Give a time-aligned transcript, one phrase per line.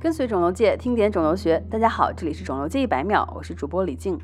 [0.00, 1.58] 跟随肿瘤界，听点肿瘤学。
[1.68, 4.16] 大家好，这里是肿瘤界一百秒，我是主播李静。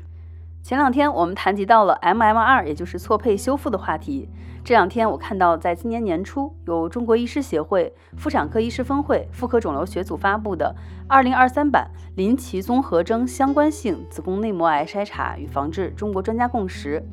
[0.63, 4.29] 前两天我们谈及到了 MMR，也就是错配修复的话题。
[4.63, 10.73] 这两天我看到，在今年年初，由中国医师协会妇产科医师分会妇科肿瘤学组发布的
[11.13, 17.03] 《2023版林奇综合征相关性子宫内膜癌筛查与防治中国专家共识》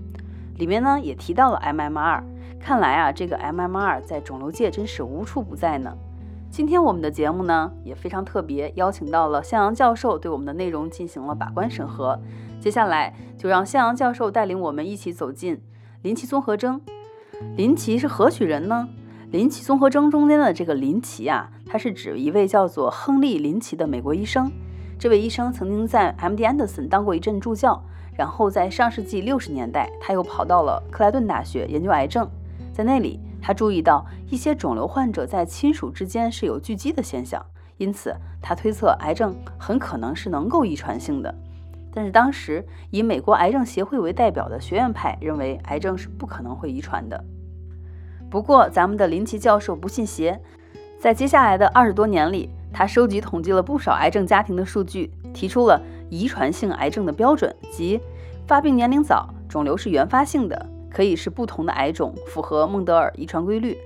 [0.61, 2.23] 里面呢，也提到了 MMR。
[2.61, 5.93] 看来啊，这个 MMR 在肿瘤界真是无处不在呢。
[6.53, 12.21] 今天我们的节目呢也非常特别，邀请到了向阳教授对我们的内容进行了把关审核。
[12.61, 15.63] 接下来就让向阳教授带领我们一起走进
[16.03, 16.79] 林奇综合征。
[17.57, 18.87] 林奇是何许人呢？
[19.31, 24.53] 林奇综合征中间的这个林奇啊，他是指一位叫做亨利·林奇的美国医生。
[24.99, 26.45] 这位医生曾经在 M.D.
[26.45, 27.83] Anderson 当过一阵助教，
[28.15, 32.29] 然后在上世纪六十年代，他又跑到了克莱顿大学研究癌症，
[32.75, 33.19] 在那里。
[33.43, 37.45] 他注意到一些肿瘤患者在亲属之间是有聚集的现象，
[37.77, 41.35] 因此他推测癌症很可能是能够遗传性的。
[41.93, 47.23] 但是当时以美国癌症协会为代表的学院派认为癌症是不可能会遗传的。
[48.31, 50.41] 不过咱们的林奇教授不信邪，
[50.99, 58.01] 在接下来的二十多年里，他收集统计了不少癌症家庭的数据，提出了遗传性癌症的标准，即
[58.47, 60.67] 发病年龄早，肿瘤是原发性的。
[60.93, 63.77] 可以是不同的癌种，符合孟德尔遗传规律。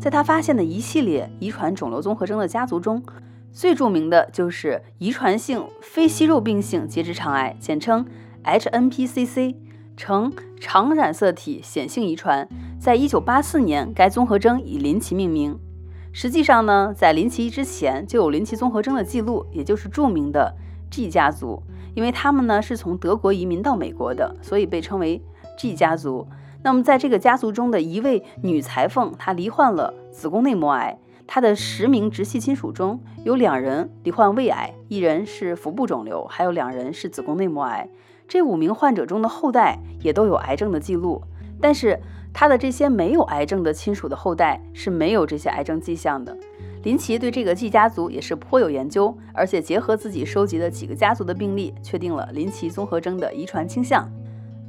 [0.00, 3.02] 在他发现的一系列遗传肿瘤综合征的家族中，
[3.52, 8.06] 最著名的就是遗传性非息肉病性结直肠癌，简称
[8.44, 9.56] HNPCC，
[9.96, 12.48] 呈常染色体显性遗传。
[12.78, 15.58] 在一九八四年，该综合征以林奇命名。
[16.12, 20.54] 实际上呢，在林奇之前就有林奇综合征的记录，也就是著名的
[20.90, 21.62] G 家族，
[21.94, 25.20] 因为他们呢是从德国移民到美国的，所以被称为
[25.58, 26.26] G 家族。
[26.62, 30.98] 那么，在这个家族中的一位女裁缝，她罹患了子宫内膜癌。
[31.26, 37.86] 她的十名直系亲属中有两人罹患胃癌，一人是腹部肿瘤，还有两人是子宫内膜癌。
[38.26, 41.22] 这五名患者中的后代也都有癌症的记录，
[41.60, 42.00] 但是
[42.32, 46.36] 她的这些没有癌症的亲属的后代是没有这些癌症迹象的。
[46.82, 54.10] 林奇对这个 G 家族也是颇有研究，而且结合自己收集的几个家族的病例，确定了林奇综合征的遗传倾向。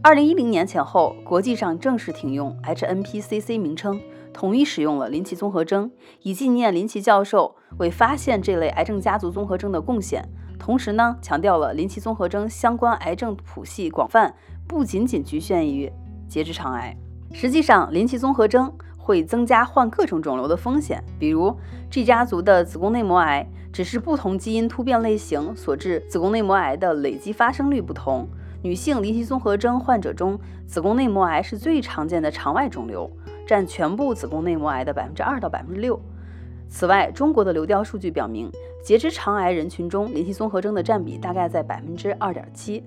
[0.02, 4.00] 二零一零年前后，国际上正式停用 HNPCC 名称，
[4.32, 10.24] 统一使用了林奇综合征，以纪念林奇教授为发现这类癌症家族综合征的贡献。
[10.58, 14.34] 同时呢，强调了林奇综合征相关癌症谱系广泛，
[14.66, 15.92] 不仅仅局限于
[16.30, 16.96] 结直肠癌。
[17.34, 21.54] 实际上，林奇综合征会增加患各种肿瘤的风险，比如
[21.92, 28.26] G 家族的子宫内膜癌，只是不同基因突变类型所致子宫内膜癌的累积发生率不同。
[28.62, 30.38] 女性林奇综合征患者中，
[30.68, 33.09] 子宫内膜癌是最常见的肠外肿瘤，
[33.47, 35.97] 占全部子宫内膜癌的百分之二到百分之六。
[36.68, 38.52] 此外，中国的流调数据表明，
[38.84, 42.84] 结直肠癌人群中林奇综合征的占比大概在百分之二点七。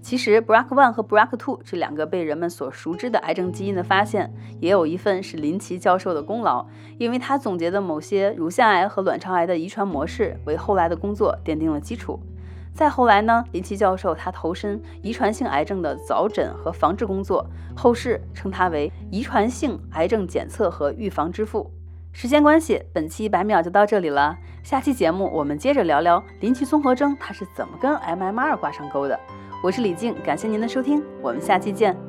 [0.00, 6.64] 其实，BRCA1 和 BRCA2 这两个被人们所熟知的癌症基因的发现，也有一份是林奇教授的功劳，
[6.96, 12.20] 因为他总结的某些乳腺癌和卵巢癌的遗传模式，为后来的工作奠定了基础。
[12.74, 17.44] 再后来呢，林奇教授他投身遗传性癌症的早诊和防治工作，
[17.76, 21.70] 后世称他为遗传性癌症检测和预防之父。
[22.12, 24.36] 时间关系，本期一百秒就到这里了。
[24.62, 29.18] 下期节目我们接着聊聊林奇综合征它是怎么跟 MMR 挂上钩的。
[29.62, 32.07] 我是李静，感谢您的收听，我们下期见。